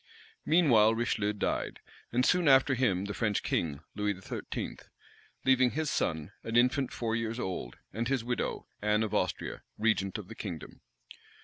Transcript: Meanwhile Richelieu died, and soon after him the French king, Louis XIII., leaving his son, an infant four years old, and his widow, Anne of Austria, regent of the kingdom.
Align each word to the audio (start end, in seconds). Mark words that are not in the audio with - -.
Meanwhile 0.47 0.95
Richelieu 0.95 1.31
died, 1.33 1.79
and 2.11 2.25
soon 2.25 2.47
after 2.47 2.73
him 2.73 3.05
the 3.05 3.13
French 3.13 3.43
king, 3.43 3.81
Louis 3.93 4.19
XIII., 4.19 4.77
leaving 5.45 5.69
his 5.69 5.91
son, 5.91 6.31
an 6.43 6.55
infant 6.57 6.91
four 6.91 7.15
years 7.15 7.39
old, 7.39 7.77
and 7.93 8.07
his 8.07 8.23
widow, 8.23 8.65
Anne 8.81 9.03
of 9.03 9.13
Austria, 9.13 9.61
regent 9.77 10.17
of 10.17 10.27
the 10.27 10.33
kingdom. 10.33 10.81